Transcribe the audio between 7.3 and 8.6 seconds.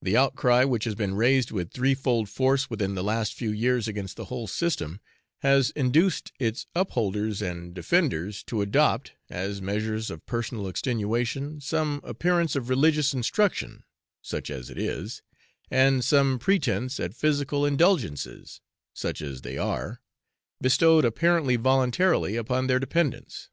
and defenders to